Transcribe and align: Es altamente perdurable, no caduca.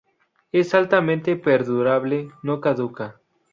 Es 0.51 0.73
altamente 0.73 1.35
perdurable, 1.35 2.29
no 2.41 2.59
caduca. 2.59 3.21